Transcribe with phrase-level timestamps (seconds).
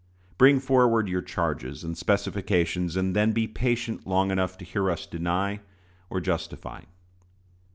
[0.39, 5.05] Bring forward your charges and specifications, and then be patient long enough to hear us
[5.05, 5.59] deny
[6.09, 6.81] or justify.